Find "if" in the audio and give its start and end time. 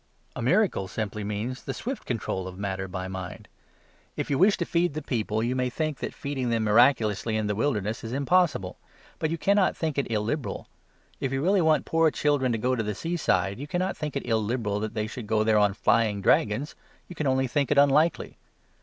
4.17-4.31, 11.19-11.31